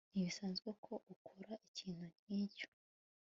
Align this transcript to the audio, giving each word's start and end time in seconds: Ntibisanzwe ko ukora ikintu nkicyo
Ntibisanzwe 0.11 0.69
ko 0.85 0.93
ukora 1.13 1.51
ikintu 1.71 2.05
nkicyo 2.25 2.67